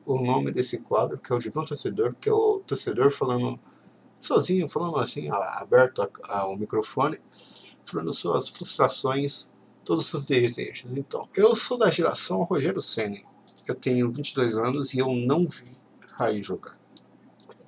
o 0.06 0.20
nome 0.20 0.52
desse 0.52 0.80
quadro, 0.80 1.18
que 1.18 1.32
é 1.32 1.36
o 1.36 1.40
divã 1.40 1.64
torcedor, 1.64 2.14
que 2.20 2.30
é 2.30 2.34
o 2.34 2.60
torcedor 2.60 3.12
falando 3.12 3.60
sozinho, 4.20 4.68
falando 4.68 4.98
assim, 4.98 5.30
aberto 5.32 6.08
ao 6.28 6.58
microfone, 6.58 7.20
falando 7.84 8.14
suas 8.14 8.50
frustrações, 8.50 9.48
todos 9.84 10.06
os 10.06 10.10
seus 10.10 10.26
desejos. 10.26 10.94
Então, 10.98 11.28
eu 11.36 11.56
sou 11.56 11.78
da 11.78 11.90
geração 11.90 12.42
Rogério 12.44 12.82
Senna. 12.82 13.20
Eu 13.68 13.76
tenho 13.76 14.10
22 14.10 14.56
anos 14.58 14.94
e 14.94 15.00
eu 15.00 15.08
não 15.14 15.48
vi 15.48 15.78
Raí 16.18 16.42
jogar. 16.42 16.80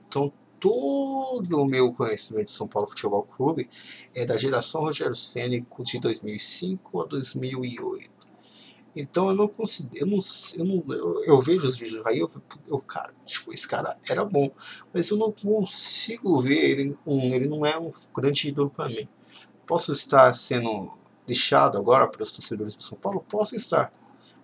Então, 0.06 0.32
todo 0.60 1.62
o 1.62 1.66
meu 1.66 1.92
conhecimento 1.94 2.46
de 2.46 2.52
São 2.52 2.68
Paulo 2.68 2.88
Futebol 2.88 3.24
Clube 3.24 3.70
é 4.16 4.26
da 4.26 4.38
geração 4.38 4.82
Rogério 4.82 5.16
Cênico 5.16 5.84
de 5.84 6.00
2005 6.00 7.02
a 7.02 7.06
2008. 7.06 8.18
Então 9.00 9.30
eu 9.30 9.36
não 9.36 9.48
considero, 9.48 10.06
eu 10.06 10.08
não, 10.08 10.20
eu, 10.58 10.66
não, 10.66 10.96
eu, 10.96 11.24
eu 11.26 11.40
vejo 11.40 11.68
os 11.68 11.78
vídeos 11.78 12.04
aí, 12.04 12.18
eu, 12.18 12.28
eu, 12.68 12.80
cara, 12.80 13.14
tipo, 13.24 13.54
esse 13.54 13.68
cara 13.68 13.96
era 14.10 14.26
bom, 14.26 14.50
mas 14.92 15.10
eu 15.12 15.18
não 15.18 15.32
consigo 15.32 16.36
ver 16.38 16.72
ele, 16.72 16.98
um, 17.06 17.34
ele 17.36 17.48
não 17.48 17.64
é 17.64 17.78
um 17.78 17.92
grande 18.16 18.48
ídolo 18.48 18.72
para 18.72 18.90
mim. 18.90 19.08
Posso 19.68 19.92
estar 19.92 20.34
sendo 20.34 20.92
deixado 21.28 21.78
agora 21.78 22.08
para 22.08 22.24
os 22.24 22.32
torcedores 22.32 22.74
do 22.74 22.82
São 22.82 22.98
Paulo? 22.98 23.24
Posso 23.30 23.56
estar. 23.56 23.94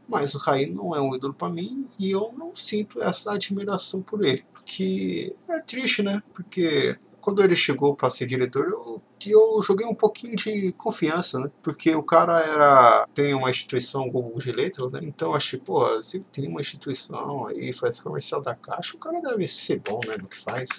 Mas 0.07 0.35
o 0.35 0.37
Raí 0.37 0.65
não 0.65 0.95
é 0.95 1.01
um 1.01 1.15
ídolo 1.15 1.33
para 1.33 1.49
mim 1.49 1.87
e 1.99 2.11
eu 2.11 2.33
não 2.37 2.53
sinto 2.53 3.01
essa 3.01 3.33
admiração 3.33 4.01
por 4.01 4.23
ele 4.23 4.45
que 4.65 5.33
é 5.49 5.59
triste, 5.61 6.01
né? 6.01 6.21
Porque 6.33 6.97
quando 7.21 7.43
ele 7.43 7.55
chegou 7.55 7.95
para 7.95 8.09
ser 8.09 8.25
diretor, 8.25 8.67
eu, 8.67 9.01
eu 9.25 9.61
joguei 9.61 9.85
um 9.85 9.95
pouquinho 9.95 10.35
de 10.35 10.73
confiança, 10.73 11.39
né? 11.39 11.51
Porque 11.61 11.93
o 11.95 12.03
cara 12.03 12.39
era 12.39 13.07
tem 13.13 13.33
uma 13.33 13.49
instituição 13.49 14.09
Google 14.09 14.37
de 14.37 14.51
letras, 14.51 14.91
né? 14.91 14.99
Então 15.03 15.33
achei, 15.33 15.59
pô, 15.59 15.85
se 16.01 16.19
tem 16.31 16.47
uma 16.47 16.61
instituição 16.61 17.45
aí, 17.45 17.71
faz 17.73 17.99
comercial 17.99 18.41
da 18.41 18.55
caixa, 18.55 18.95
o 18.95 18.99
cara 18.99 19.21
deve 19.21 19.47
ser 19.47 19.79
bom, 19.79 19.99
né? 20.07 20.15
No 20.19 20.27
que 20.27 20.37
faz. 20.37 20.69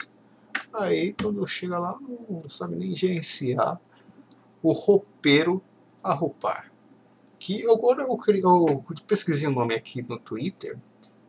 Aí 0.73 1.14
quando 1.21 1.47
chega 1.47 1.78
lá, 1.78 1.97
não 2.28 2.49
sabe 2.49 2.76
nem 2.76 2.95
gerenciar 2.95 3.81
o 4.62 4.73
roupeiro 4.73 5.62
a 6.02 6.12
roupar. 6.12 6.74
Que 7.44 7.62
agora 7.70 8.04
eu, 8.04 8.18
eu, 8.26 8.66
eu 8.66 8.84
pesquisei 9.06 9.46
o 9.46 9.50
um 9.50 9.54
nome 9.54 9.74
aqui 9.74 10.00
no 10.00 10.18
Twitter 10.18 10.78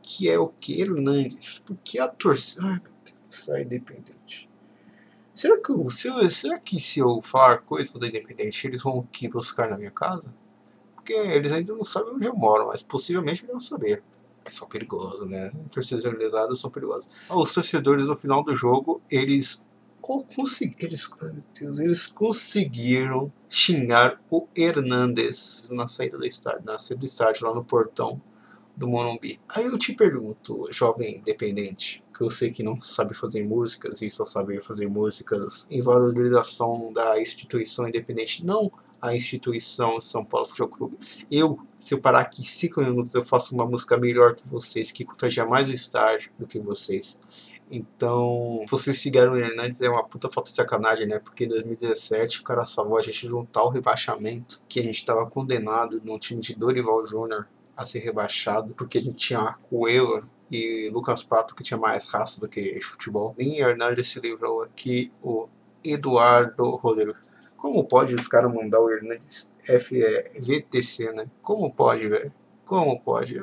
que 0.02 0.30
é 0.30 0.40
o 0.40 0.48
que? 0.48 0.80
Hernandes. 0.80 1.60
Porque 1.60 2.00
a 2.00 2.08
torcida. 2.08 2.64
Ai, 2.64 2.80
meu 2.82 2.94
Deus, 3.04 3.20
sai 3.28 3.64
independente. 3.64 4.50
Será 5.34 5.60
que, 5.60 5.70
eu, 5.74 5.90
se 5.90 6.08
eu, 6.08 6.30
será 6.30 6.58
que 6.58 6.80
se 6.80 7.00
eu 7.00 7.22
falar 7.22 7.58
coisa 7.64 8.00
do 8.00 8.06
Independente, 8.06 8.66
eles 8.66 8.82
vão 8.82 9.02
aqui 9.02 9.28
buscar 9.28 9.70
na 9.70 9.78
minha 9.78 9.92
casa? 9.92 10.34
Porque 10.94 11.12
eles 11.12 11.52
ainda 11.52 11.74
não 11.74 11.84
sabem 11.84 12.14
onde 12.14 12.26
eu 12.26 12.34
moro, 12.34 12.68
mas 12.68 12.82
possivelmente 12.82 13.42
eles 13.42 13.52
vão 13.52 13.60
saber. 13.60 14.02
Eles 14.46 14.56
são 14.56 14.70
perigosos, 14.70 15.30
né? 15.30 15.52
Torcedores 15.70 16.06
organizados 16.06 16.62
são 16.62 16.72
perigosos. 16.72 17.10
Os 17.30 17.54
torcedores 17.54 18.08
no 18.08 18.16
final 18.16 18.42
do 18.42 18.56
jogo, 18.56 19.02
eles 19.12 19.68
eles, 20.80 21.10
Deus, 21.60 21.80
eles 21.80 22.06
conseguiram 22.08 23.32
xingar 23.50 24.22
o 24.30 24.48
Hernandes 24.56 25.70
na 25.72 25.88
saída 25.88 26.18
do 26.18 26.26
estádio, 26.26 26.66
na 26.66 26.80
saída 26.80 27.00
do 27.00 27.06
estádio 27.06 27.48
lá 27.48 27.54
no 27.54 27.64
portão 27.64 28.22
do 28.76 28.88
Morumbi. 28.88 29.40
Aí 29.56 29.66
eu 29.66 29.78
te 29.78 29.94
pergunto, 29.94 30.68
jovem 30.72 31.18
independente, 31.18 32.04
que 32.16 32.24
eu 32.24 32.30
sei 32.30 32.50
que 32.50 32.64
não 32.64 32.80
sabe 32.80 33.14
fazer 33.14 33.44
músicas 33.44 34.02
e 34.02 34.10
só 34.10 34.26
sabe 34.26 34.60
fazer 34.62 34.88
músicas 34.88 35.66
em 35.70 35.82
valorização 35.82 36.92
da 36.94 37.20
instituição 37.20 37.88
independente, 37.88 38.46
não 38.46 38.72
a 39.02 39.16
instituição 39.16 40.00
São 40.00 40.24
Paulo 40.26 40.48
Futebol 40.48 40.70
Clube. 40.70 40.98
Eu, 41.30 41.60
se 41.78 41.94
eu 41.94 42.00
parar 42.00 42.22
aqui 42.22 42.44
5 42.44 42.82
minutos, 42.82 43.14
eu 43.14 43.24
faço 43.24 43.54
uma 43.54 43.66
música 43.66 43.98
melhor 43.98 44.34
que 44.36 44.48
vocês, 44.50 44.92
que 44.92 45.04
contagia 45.04 45.46
mais 45.46 45.68
o 45.68 45.72
estágio 45.72 46.32
do 46.40 46.48
que 46.48 46.60
vocês. 46.60 47.20
Então, 47.70 48.64
vocês 48.70 49.02
fizeram 49.02 49.34
o 49.34 49.38
Hernandes 49.38 49.82
é 49.82 49.90
uma 49.90 50.04
puta 50.04 50.30
falta 50.30 50.52
de 50.52 50.56
sacanagem, 50.56 51.08
né? 51.08 51.20
Porque 51.20 51.46
em 51.46 51.50
2017 51.50 52.42
o 52.42 52.44
cara 52.44 52.66
salvou 52.66 52.98
a 52.98 53.02
gente 53.02 53.28
juntar 53.28 53.64
o 53.64 53.70
rebaixamento, 53.70 54.62
que 54.68 54.80
a 54.80 54.84
gente 54.84 54.98
estava 54.98 55.26
condenado 55.28 56.00
num 56.04 56.20
time 56.20 56.40
de 56.40 56.56
Dorival 56.56 57.04
Júnior 57.06 57.48
a 57.76 57.86
ser 57.86 58.00
rebaixado, 58.00 58.76
porque 58.76 59.00
a 59.00 59.02
gente 59.02 59.16
tinha 59.16 59.40
Arcoela 59.40 60.30
e 60.52 60.90
Lucas 60.94 61.24
Prato, 61.24 61.56
que 61.56 61.64
tinha 61.64 61.78
mais 61.78 62.08
raça 62.08 62.40
do 62.40 62.48
que 62.48 62.80
futebol. 62.82 63.36
Em 63.38 63.60
Hernandes 63.60 64.10
se 64.10 64.20
livrou 64.20 64.62
aqui 64.62 65.12
o 65.22 65.48
Eduardo 65.84 66.70
Rodrigo. 66.72 67.16
Como 67.58 67.84
pode 67.84 68.14
os 68.14 68.28
caras 68.28 68.54
mandar 68.54 68.80
o 68.80 68.92
Hernandes 68.92 69.50
FVTC, 69.64 71.12
né? 71.14 71.26
Como 71.42 71.72
pode, 71.72 72.08
velho? 72.08 72.32
Como 72.64 73.00
pode? 73.00 73.38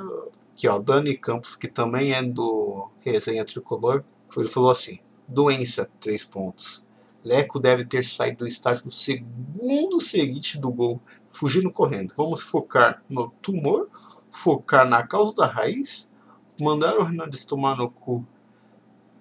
Aqui, 0.55 0.69
ó, 0.69 0.79
Dani 0.79 1.17
Campos, 1.17 1.57
que 1.57 1.67
também 1.67 2.13
é 2.13 2.23
do 2.23 2.89
Resenha 3.01 3.45
Tricolor, 3.45 4.05
ele 4.41 4.49
falou 4.49 4.71
assim: 4.71 4.99
doença, 5.29 5.91
três 6.01 6.25
pontos. 6.25 6.87
Leco 7.25 7.61
deve 7.61 7.85
ter 7.85 8.03
saído 8.05 8.39
do 8.39 8.47
estádio 8.47 8.87
no 8.87 8.91
segundo 8.91 10.01
seguinte 10.01 10.59
do 10.59 10.73
gol, 10.73 11.01
fugindo 11.29 11.71
correndo. 11.71 12.13
Vamos 12.17 12.43
focar 12.43 13.01
no 13.09 13.31
tumor 13.41 13.89
focar 14.33 14.89
na 14.89 15.07
causa 15.07 15.37
da 15.37 15.47
raiz, 15.47 16.11
mandar 16.59 16.97
o 16.97 17.03
Hernandes 17.03 17.45
tomar 17.45 17.77
no 17.77 17.91
cu. 17.91 18.27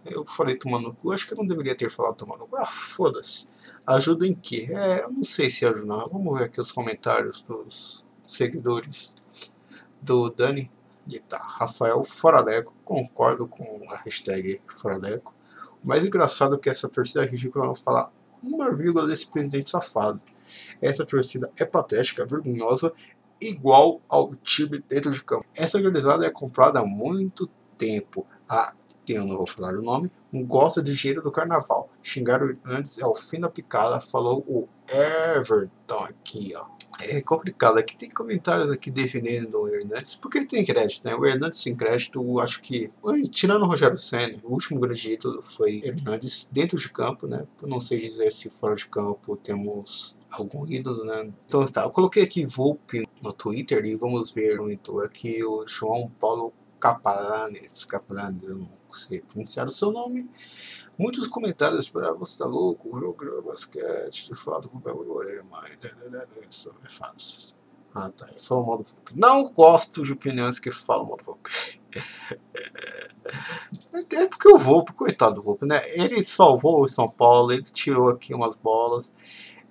Eu 0.05 0.25
falei 0.25 0.55
tomar 0.55 0.79
no 0.79 0.95
cu, 0.95 1.11
acho 1.11 1.27
que 1.27 1.33
eu 1.33 1.37
não 1.37 1.45
deveria 1.45 1.75
ter 1.75 1.91
falado 1.91 2.15
tomar 2.15 2.37
no 2.37 2.47
cu. 2.47 2.55
Ah, 2.55 2.65
foda-se. 2.65 3.47
Ajuda 3.85 4.25
em 4.25 4.33
quê? 4.33 4.67
É, 4.71 5.03
eu 5.03 5.11
não 5.11 5.23
sei 5.23 5.51
se 5.51 5.65
ajudar. 5.65 6.05
Vamos 6.11 6.37
ver 6.37 6.45
aqui 6.45 6.61
os 6.61 6.71
comentários 6.71 7.43
dos 7.43 8.05
seguidores 8.25 9.15
do 10.01 10.29
Dani. 10.29 10.71
Rafael 11.31 12.03
Foradeco, 12.03 12.75
concordo 12.83 13.47
com 13.47 13.63
a 13.89 13.97
hashtag 13.97 14.61
Foradeco. 14.67 15.33
O 15.83 15.87
mais 15.87 16.05
engraçado 16.05 16.55
é 16.55 16.57
que 16.57 16.69
essa 16.69 16.87
torcida 16.87 17.25
ridícula 17.25 17.65
não 17.65 17.75
falar 17.75 18.11
uma 18.43 18.71
vírgula 18.73 19.07
desse 19.07 19.27
presidente 19.27 19.69
safado. 19.69 20.21
Essa 20.81 21.05
torcida 21.05 21.51
é 21.59 21.65
patética, 21.65 22.25
vergonhosa 22.25 22.93
igual 23.41 24.01
ao 24.09 24.35
time 24.35 24.83
dentro 24.87 25.11
de 25.11 25.23
campo. 25.23 25.45
Essa 25.55 25.77
organizada 25.77 26.25
é 26.25 26.29
comprada 26.29 26.79
há 26.79 26.85
muito 26.85 27.49
tempo. 27.77 28.25
A 28.49 28.73
quem 29.03 29.15
eu 29.15 29.25
não 29.25 29.37
vou 29.37 29.47
falar 29.47 29.73
o 29.73 29.81
nome, 29.81 30.11
gosta 30.31 30.81
de 30.81 30.93
dinheiro 30.93 31.23
do 31.23 31.31
carnaval. 31.31 31.89
Xingaram 32.03 32.55
antes 32.65 32.99
é 32.99 33.05
o 33.05 33.15
fim 33.15 33.39
da 33.39 33.49
picada, 33.49 33.99
falou 33.99 34.45
o 34.47 34.67
Everton 35.35 36.03
aqui, 36.03 36.53
ó. 36.55 36.70
É 37.03 37.21
complicado, 37.21 37.77
aqui 37.77 37.95
tem 37.95 38.09
comentários 38.09 38.69
aqui 38.69 38.91
defendendo 38.91 39.55
o 39.55 39.67
Hernandes, 39.67 40.15
porque 40.15 40.37
ele 40.37 40.45
tem 40.45 40.63
crédito, 40.63 41.05
né? 41.05 41.15
O 41.15 41.25
Hernandes 41.25 41.63
tem 41.63 41.75
crédito, 41.75 42.39
acho 42.39 42.61
que, 42.61 42.91
tirando 43.31 43.63
o 43.63 43.67
Rogério 43.67 43.97
Senna, 43.97 44.39
o 44.43 44.51
último 44.51 44.79
grande 44.79 45.11
ídolo 45.11 45.41
foi 45.41 45.81
Hernandes 45.83 46.49
dentro 46.51 46.77
de 46.77 46.89
campo, 46.89 47.27
né? 47.27 47.45
Eu 47.61 47.67
não 47.67 47.81
sei 47.81 47.99
dizer 47.99 48.31
se 48.31 48.49
fora 48.49 48.75
de 48.75 48.87
campo 48.87 49.35
temos 49.35 50.15
algum 50.31 50.65
ídolo, 50.65 51.03
né? 51.03 51.31
Então 51.45 51.65
tá, 51.65 51.83
eu 51.83 51.89
coloquei 51.89 52.23
aqui 52.23 52.45
Volpe 52.45 53.07
no 53.21 53.33
Twitter 53.33 53.85
e 53.85 53.95
vamos 53.95 54.31
ver 54.31 54.55
no 54.57 54.63
monitor 54.63 55.05
aqui 55.05 55.43
o 55.43 55.65
João 55.67 56.09
Paulo 56.19 56.53
Capalanes, 56.79 57.85
Capalanes, 57.85 58.43
eu 58.43 58.57
não 58.57 58.69
sei 58.91 59.21
pronunciar 59.21 59.67
o 59.67 59.69
seu 59.69 59.91
nome. 59.91 60.29
Muitos 60.97 61.27
comentários 61.27 61.89
para 61.89 62.13
você 62.13 62.37
tá 62.37 62.45
louco, 62.45 62.99
jogo 62.99 63.41
basquete, 63.41 64.29
de 64.29 64.35
fato, 64.35 64.69
com 64.69 64.77
o 64.77 64.81
Belo 64.81 65.05
mais, 65.49 65.77
isso 66.49 66.73
é 66.85 66.89
falso. 66.89 67.55
Ah 67.93 68.09
tá, 68.09 68.27
ele 68.29 68.39
falou 68.39 68.65
mal 68.65 68.77
do 68.77 68.83
Volpe. 68.83 69.13
Não 69.15 69.49
gosto 69.51 70.03
de 70.03 70.13
opiniões 70.13 70.59
que 70.59 70.71
falam 70.71 71.07
mal 71.07 71.17
do 71.17 71.23
Volpe. 71.23 71.51
É 74.13 74.27
porque 74.27 74.47
o 74.47 74.57
Volpe, 74.57 74.93
coitado 74.93 75.35
do 75.35 75.41
Volpe, 75.41 75.65
né? 75.65 75.81
Ele 75.93 76.23
salvou 76.23 76.83
o 76.83 76.87
São 76.87 77.07
Paulo, 77.07 77.51
ele 77.51 77.63
tirou 77.63 78.09
aqui 78.09 78.33
umas 78.33 78.55
bolas 78.55 79.13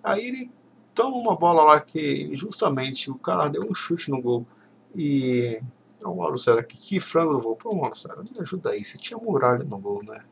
Aí 0.03 0.27
ele 0.27 0.51
toma 0.95 1.17
uma 1.17 1.37
bola 1.37 1.63
lá 1.63 1.81
que 1.81 2.35
justamente 2.35 3.11
o 3.11 3.17
cara 3.17 3.49
deu 3.49 3.65
um 3.69 3.75
chute 3.75 4.11
no 4.11 4.21
gol. 4.21 4.47
E. 4.95 5.61
Não, 6.03 6.17
Mauro 6.17 6.39
César, 6.39 6.63
que, 6.63 6.79
que 6.79 7.01
frango 7.01 7.35
do 7.35 7.43
gol. 7.43 7.57
Pô, 7.57 7.75
Mauro 7.75 7.95
César, 7.95 8.23
me 8.23 8.41
ajuda 8.41 8.71
aí. 8.71 8.85
Você 8.85 8.99
tinha 8.99 9.19
muralha 9.19 9.65
no 9.65 9.79
gol, 9.79 10.03
né? 10.03 10.25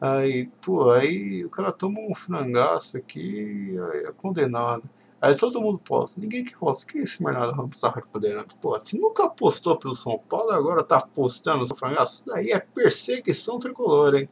Aí, 0.00 0.48
pô, 0.64 0.90
aí 0.90 1.44
o 1.44 1.50
cara 1.50 1.72
toma 1.72 2.00
um 2.00 2.14
frangaço 2.14 2.96
aqui, 2.96 3.74
é 4.04 4.12
condenado. 4.12 4.88
Aí 5.20 5.34
todo 5.36 5.60
mundo 5.60 5.78
posta. 5.78 6.20
Ninguém 6.20 6.44
que 6.44 6.56
posta. 6.56 6.86
Que 6.86 6.98
é 6.98 7.02
esse 7.02 7.22
Bernardo 7.22 7.52
Ramos 7.52 7.80
tá 7.80 7.90
condenado? 8.00 8.54
Pô, 8.60 8.78
se 8.78 8.98
nunca 8.98 9.28
postou 9.28 9.76
pelo 9.76 9.94
São 9.94 10.18
Paulo, 10.28 10.52
agora 10.52 10.84
tá 10.84 11.00
postando 11.00 11.64
o 11.64 11.74
frangaço, 11.74 12.24
daí 12.26 12.52
é 12.52 12.60
perseguição 12.60 13.58
tricolor, 13.58 14.14
hein? 14.14 14.28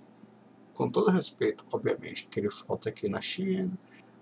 Com 0.74 0.90
todo 0.90 1.10
respeito, 1.10 1.64
obviamente, 1.72 2.28
que 2.28 2.38
ele 2.38 2.50
falta 2.50 2.88
aqui 2.90 3.08
na 3.08 3.20
China 3.20 3.76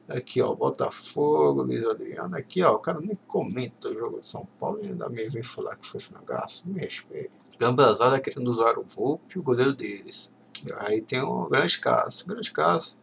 Aqui, 0.09 0.43
ó, 0.43 0.55
Botafogo, 0.55 1.63
Luiz 1.63 1.85
Adriano. 1.87 2.37
Aqui, 2.37 2.63
ó, 2.63 2.75
o 2.75 2.79
cara 2.79 3.01
nem 3.01 3.19
comenta 3.27 3.89
o 3.89 3.97
jogo 3.97 4.21
de 4.21 4.27
São 4.27 4.47
Paulo 4.59 4.79
e 4.83 4.89
ainda 4.89 5.09
me 5.09 5.25
vem 5.31 5.43
falar 5.43 5.77
que 5.77 5.87
foi 5.87 5.99
frangaço. 5.99 6.69
Me 6.69 6.79
respeita. 6.79 7.33
Gambazada 7.59 8.21
querendo 8.21 8.49
usar 8.49 8.79
o 8.79 8.85
Volpe 8.95 9.37
e 9.37 9.39
o 9.39 9.43
goleiro 9.43 9.73
deles. 9.73 10.34
Aí 10.79 11.01
tem 11.01 11.23
um 11.23 11.49
grande 11.49 11.79
caso. 11.79 12.27
Grande 12.27 12.53
caso. 12.53 12.97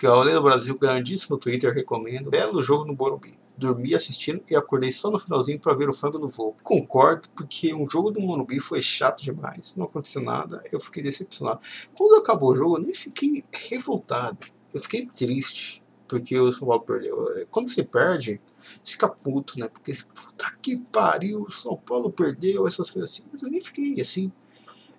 Galera 0.00 0.36
do 0.36 0.42
Brasil, 0.42 0.78
grandíssimo 0.78 1.38
Twitter, 1.38 1.72
recomendo. 1.72 2.30
Belo 2.30 2.62
jogo 2.62 2.84
no 2.84 2.94
Morumbi. 2.94 3.38
Dormi 3.56 3.94
assistindo 3.94 4.42
e 4.50 4.54
acordei 4.54 4.92
só 4.92 5.10
no 5.10 5.18
finalzinho 5.18 5.58
para 5.58 5.72
ver 5.72 5.88
o 5.88 5.92
frango 5.92 6.18
do 6.18 6.28
voo. 6.28 6.54
Concordo, 6.62 7.30
porque 7.30 7.72
um 7.72 7.88
jogo 7.88 8.10
do 8.10 8.20
Morumbi 8.20 8.60
foi 8.60 8.82
chato 8.82 9.22
demais. 9.22 9.74
Não 9.74 9.86
aconteceu 9.86 10.20
nada, 10.20 10.62
eu 10.70 10.78
fiquei 10.78 11.02
decepcionado. 11.02 11.60
Quando 11.96 12.16
acabou 12.16 12.50
o 12.50 12.54
jogo, 12.54 12.76
eu 12.76 12.82
nem 12.82 12.92
fiquei 12.92 13.42
revoltado. 13.70 14.38
Eu 14.74 14.80
fiquei 14.80 15.06
triste, 15.06 15.82
porque 16.06 16.38
o 16.38 16.52
São 16.52 16.68
Paulo 16.68 16.82
perdeu. 16.82 17.16
Quando 17.50 17.68
você 17.68 17.82
perde, 17.82 18.38
você 18.82 18.92
fica 18.92 19.08
puto, 19.08 19.58
né? 19.58 19.68
Porque, 19.68 19.94
puta 19.94 20.54
que 20.60 20.76
pariu, 20.76 21.46
o 21.48 21.50
São 21.50 21.78
Paulo 21.78 22.12
perdeu, 22.12 22.68
essas 22.68 22.90
coisas 22.90 23.10
assim. 23.10 23.22
Mas 23.32 23.40
eu 23.40 23.48
nem 23.48 23.62
fiquei 23.62 23.98
assim 23.98 24.30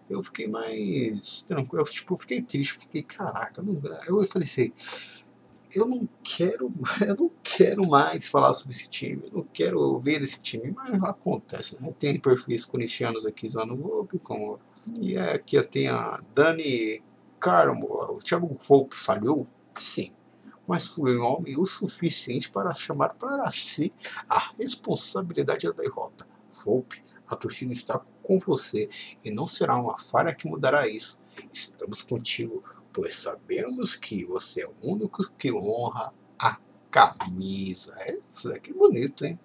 eu 0.09 0.21
fiquei 0.21 0.47
mais 0.47 1.41
tranquilo, 1.43 1.81
eu, 1.81 1.85
tipo, 1.85 2.15
fiquei 2.15 2.41
triste, 2.41 2.73
fiquei, 2.73 3.03
caraca, 3.03 3.61
não, 3.61 3.73
eu 4.07 4.27
falei 4.27 4.47
assim, 4.47 4.71
eu 5.75 5.87
não 5.87 6.07
quero, 6.23 6.71
eu 7.05 7.15
não 7.15 7.31
quero 7.43 7.87
mais 7.87 8.27
falar 8.27 8.53
sobre 8.53 8.75
esse 8.75 8.87
time, 8.87 9.23
eu 9.31 9.39
não 9.39 9.43
quero 9.43 9.99
ver 9.99 10.21
esse 10.21 10.41
time, 10.41 10.71
mas 10.71 11.01
acontece, 11.03 11.81
né? 11.81 11.93
Tem 11.97 12.19
perfis 12.19 12.65
corintianos 12.65 13.25
aqui 13.25 13.47
lá 13.53 13.65
no 13.65 13.75
Globo, 13.75 14.19
como, 14.19 14.59
e 14.99 15.17
aqui 15.17 15.61
tem 15.63 15.87
a 15.87 16.21
Dani 16.33 17.03
Carmo, 17.39 17.87
o 17.89 18.17
Thiago 18.17 18.57
Volpe 18.67 18.95
falhou? 18.95 19.45
Sim, 19.75 20.13
mas 20.67 20.87
foi 20.87 21.17
um 21.17 21.23
homem 21.23 21.59
o 21.59 21.65
suficiente 21.65 22.49
para 22.49 22.75
chamar 22.75 23.13
para 23.15 23.49
si 23.51 23.93
a 24.29 24.51
responsabilidade 24.57 25.67
da 25.67 25.73
derrota. 25.73 26.27
Volpe, 26.65 27.03
a 27.27 27.35
torcida 27.35 27.71
está 27.71 27.99
com 28.27 28.37
você 28.39 28.89
e 29.23 29.31
não 29.31 29.47
será 29.47 29.77
uma 29.77 29.97
falha 29.97 30.35
que 30.35 30.47
mudará 30.47 30.87
isso. 30.87 31.17
Estamos 31.51 32.01
contigo, 32.01 32.61
pois 32.91 33.15
sabemos 33.15 33.95
que 33.95 34.25
você 34.25 34.63
é 34.63 34.67
o 34.67 34.75
único 34.81 35.31
que 35.37 35.51
honra 35.53 36.13
a 36.37 36.59
camisa. 36.91 37.95
É, 37.99 38.17
isso 38.29 38.51
é 38.51 38.59
bonito, 38.73 39.25
hein? 39.25 39.39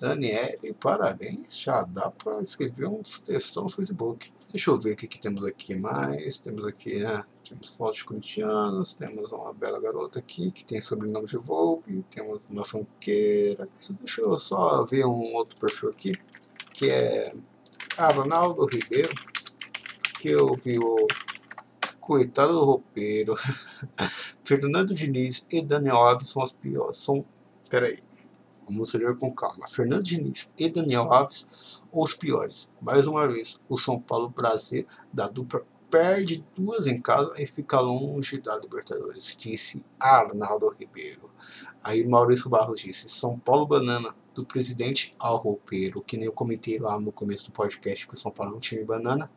Daniele, 0.00 0.72
parabéns. 0.80 1.60
Já 1.60 1.82
dá 1.82 2.10
para 2.10 2.40
escrever 2.40 2.86
uns 2.86 3.20
textos 3.20 3.62
no 3.62 3.68
Facebook. 3.68 4.32
Deixa 4.50 4.70
eu 4.70 4.76
ver 4.76 4.92
o 4.92 4.96
que, 4.96 5.06
que 5.06 5.20
temos 5.20 5.44
aqui 5.44 5.74
mais. 5.74 6.38
Temos 6.38 6.66
aqui, 6.66 7.00
né? 7.00 7.22
Temos 7.46 7.68
fotos 7.76 7.98
de 7.98 8.04
corintianos, 8.04 8.94
temos 8.94 9.30
uma 9.30 9.52
bela 9.52 9.80
garota 9.80 10.18
aqui 10.18 10.50
que 10.52 10.64
tem 10.64 10.80
sobrenome 10.80 11.26
de 11.26 11.36
Volpe, 11.36 12.02
temos 12.10 12.42
uma 12.48 12.64
fanqueira. 12.64 13.68
Deixa 14.00 14.20
eu 14.22 14.38
só 14.38 14.84
ver 14.84 15.04
um 15.04 15.34
outro 15.34 15.58
perfil 15.58 15.90
aqui, 15.90 16.12
que 16.72 16.88
é 16.88 17.34
ah, 18.00 18.12
Ronaldo 18.12 18.64
Ribeiro, 18.64 19.14
que 20.18 20.30
eu 20.30 20.56
vi 20.56 20.78
o 20.78 20.96
coitado 22.00 22.54
do 22.54 22.64
roupeiro. 22.64 23.34
Fernando 24.42 24.94
Diniz 24.94 25.46
e 25.50 25.60
Daniel 25.60 25.96
Alves 25.96 26.30
são 26.30 26.42
as 26.42 26.50
piores. 26.50 26.96
São, 26.96 27.24
peraí, 27.68 27.98
vamos 28.66 28.94
ler 28.94 29.16
com 29.18 29.30
calma. 29.34 29.66
Fernando 29.68 30.02
Diniz 30.02 30.50
e 30.58 30.70
Daniel 30.70 31.12
Alves, 31.12 31.50
os 31.92 32.14
piores. 32.14 32.70
Mais 32.80 33.06
uma 33.06 33.28
vez, 33.28 33.60
o 33.68 33.76
São 33.76 34.00
Paulo 34.00 34.30
Brasil 34.30 34.86
da 35.12 35.28
dupla 35.28 35.62
perde 35.90 36.42
duas 36.56 36.86
em 36.86 37.00
casa 37.02 37.42
e 37.42 37.46
fica 37.46 37.80
longe 37.80 38.40
da 38.40 38.56
Libertadores, 38.56 39.36
disse 39.36 39.84
Arnaldo 40.00 40.74
Ribeiro. 40.78 41.28
Aí 41.84 42.06
Maurício 42.06 42.48
Barros 42.48 42.80
disse: 42.80 43.08
São 43.08 43.38
Paulo 43.38 43.66
Banana 43.66 44.14
do 44.34 44.44
presidente 44.44 45.14
ao 45.18 45.36
roupeiro, 45.36 46.02
que 46.02 46.16
nem 46.16 46.26
eu 46.26 46.32
comentei 46.32 46.78
lá 46.78 46.98
no 47.00 47.12
começo 47.12 47.46
do 47.46 47.52
podcast 47.52 48.06
que 48.06 48.14
o 48.14 48.16
São 48.16 48.30
Paulo 48.30 48.52
não 48.52 48.60
tinha 48.60 48.84
banana. 48.84 49.30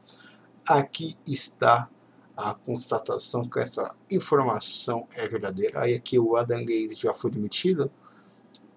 Aqui 0.67 1.17
está 1.27 1.89
a 2.35 2.53
constatação 2.53 3.45
que 3.45 3.59
essa 3.59 3.95
informação 4.09 5.07
é 5.15 5.27
verdadeira. 5.27 5.81
Aí 5.81 5.93
aqui 5.93 6.17
o 6.17 6.35
Adam 6.35 6.63
Gaze 6.63 6.95
já 6.95 7.13
foi 7.13 7.31
demitido. 7.31 7.91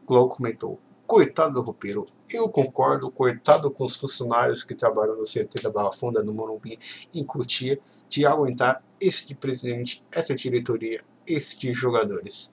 Globo 0.07 0.35
comentou, 0.35 0.79
coitado 1.07 1.55
do 1.55 1.63
roupeiro, 1.63 2.05
eu 2.31 2.49
concordo, 2.49 3.11
coitado 3.11 3.71
com 3.71 3.85
os 3.85 3.97
funcionários 3.97 4.63
que 4.63 4.75
trabalham 4.75 5.17
no 5.17 5.25
CT 5.25 5.63
da 5.63 5.71
Barra 5.71 5.93
Funda, 5.93 6.23
no 6.23 6.33
Morumbi, 6.33 6.79
em 7.15 7.25
Cotia, 7.25 7.81
de 8.09 8.25
aguentar 8.25 8.83
este 9.01 9.35
presidente, 9.35 10.05
essa 10.13 10.35
diretoria, 10.35 11.01
estes 11.27 11.77
jogadores. 11.77 12.53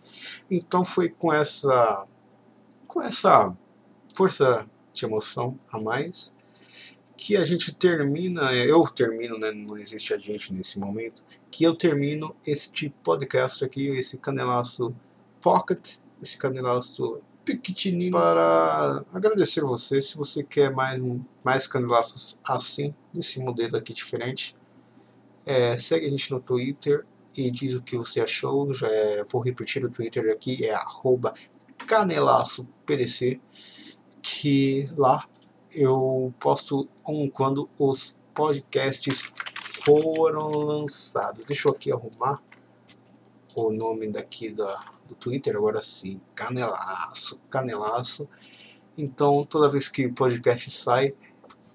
Então 0.49 0.83
foi 0.83 1.09
com 1.09 1.31
essa 1.31 2.07
com 2.87 3.01
essa 3.01 3.55
força 4.15 4.69
de 4.93 5.05
emoção 5.05 5.59
a 5.71 5.79
mais 5.79 6.33
que 7.15 7.37
a 7.37 7.45
gente 7.45 7.73
termina, 7.73 8.53
eu 8.53 8.83
termino, 8.85 9.37
né, 9.37 9.51
não 9.51 9.77
existe 9.77 10.13
a 10.13 10.17
gente 10.17 10.51
nesse 10.51 10.77
momento, 10.79 11.23
que 11.49 11.63
eu 11.63 11.73
termino 11.73 12.35
este 12.45 12.89
podcast 13.03 13.63
aqui, 13.63 13.87
esse 13.87 14.17
canelaço 14.17 14.93
pocket, 15.39 15.97
esse 16.21 16.37
canelaço 16.37 17.21
pequenininho 17.45 18.11
para 18.11 19.05
agradecer 19.13 19.61
você, 19.61 20.01
se 20.01 20.17
você 20.17 20.43
quer 20.43 20.71
mais, 20.71 21.01
mais 21.43 21.67
canelaços 21.67 22.39
assim, 22.45 22.93
desse 23.13 23.39
modelo 23.39 23.77
aqui 23.77 23.93
diferente, 23.93 24.57
é, 25.45 25.77
segue 25.77 26.07
a 26.07 26.09
gente 26.09 26.31
no 26.31 26.39
Twitter 26.39 27.05
e 27.37 27.49
diz 27.51 27.73
o 27.73 27.83
que 27.83 27.97
você 27.97 28.21
achou, 28.21 28.73
já 28.73 28.87
é, 28.87 29.23
vou 29.25 29.41
repetir 29.41 29.83
o 29.85 29.89
Twitter 29.89 30.31
aqui, 30.31 30.65
é 30.65 30.73
arroba 30.73 31.33
Canelaço 31.85 32.67
PDC, 32.85 33.39
que 34.43 34.85
lá 34.97 35.25
eu 35.73 36.33
posto 36.37 36.89
um 37.07 37.29
quando 37.29 37.69
os 37.79 38.17
podcasts 38.33 39.31
foram 39.55 40.49
lançados. 40.49 41.45
Deixa 41.45 41.69
eu 41.69 41.71
aqui 41.71 41.93
arrumar 41.93 42.43
o 43.55 43.71
nome 43.71 44.05
daqui 44.09 44.49
da, 44.49 44.91
do 45.07 45.15
Twitter, 45.15 45.55
agora 45.55 45.81
sim, 45.81 46.19
Canelaço, 46.35 47.39
Canelaço. 47.49 48.27
Então, 48.97 49.45
toda 49.45 49.69
vez 49.69 49.87
que 49.87 50.07
o 50.07 50.13
podcast 50.13 50.69
sai, 50.71 51.13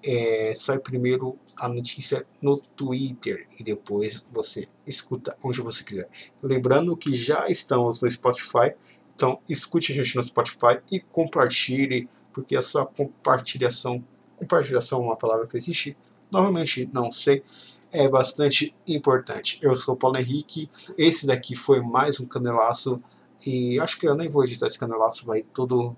é, 0.05 0.53
sai 0.55 0.77
primeiro 0.77 1.39
a 1.57 1.67
notícia 1.67 2.23
no 2.39 2.55
Twitter 2.55 3.47
e 3.59 3.63
depois 3.63 4.27
você 4.31 4.67
escuta 4.85 5.35
onde 5.43 5.59
você 5.59 5.83
quiser. 5.83 6.07
Lembrando 6.43 6.95
que 6.95 7.13
já 7.13 7.47
estamos 7.49 7.99
no 7.99 8.07
Spotify, 8.11 8.75
então, 9.15 9.41
escute 9.49 9.91
a 9.91 9.95
gente 9.95 10.15
no 10.15 10.23
Spotify 10.23 10.79
e 10.91 10.99
compartilhe, 10.99 12.07
porque 12.33 12.55
a 12.55 12.61
sua 12.61 12.85
compartilhação, 12.85 14.03
compartilhação 14.37 14.99
é 14.99 15.01
uma 15.03 15.17
palavra 15.17 15.47
que 15.47 15.57
existe, 15.57 15.93
novamente 16.31 16.89
não 16.93 17.11
sei, 17.11 17.43
é 17.91 18.07
bastante 18.07 18.75
importante. 18.87 19.59
Eu 19.61 19.75
sou 19.75 19.95
Paulo 19.95 20.17
Henrique, 20.17 20.69
esse 20.97 21.25
daqui 21.25 21.55
foi 21.55 21.81
mais 21.81 22.19
um 22.19 22.25
canelaço, 22.25 23.01
e 23.45 23.79
acho 23.79 23.97
que 23.97 24.07
eu 24.07 24.15
nem 24.15 24.29
vou 24.29 24.43
editar 24.43 24.67
esse 24.67 24.77
canelaço, 24.77 25.25
vai 25.25 25.41
todo, 25.41 25.95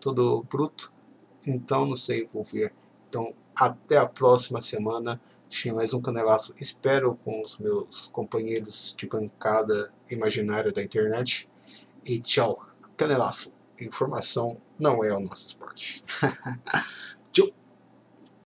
todo 0.00 0.44
bruto, 0.50 0.92
então 1.46 1.86
não 1.86 1.96
sei, 1.96 2.26
vou 2.26 2.42
ver. 2.44 2.72
Então, 3.08 3.34
até 3.56 3.96
a 3.96 4.06
próxima 4.06 4.60
semana. 4.60 5.20
Tinha 5.46 5.72
mais 5.72 5.94
um 5.94 6.00
canelaço, 6.00 6.52
espero 6.60 7.14
com 7.22 7.40
os 7.40 7.58
meus 7.58 8.08
companheiros 8.08 8.92
de 8.98 9.06
bancada 9.06 9.92
imaginária 10.10 10.72
da 10.72 10.82
internet. 10.82 11.48
E 12.04 12.18
tchau. 12.18 12.60
Canelaço. 12.96 13.53
Informação 13.80 14.60
não 14.78 15.02
é 15.04 15.12
o 15.12 15.20
nosso 15.20 15.46
esporte. 15.46 16.02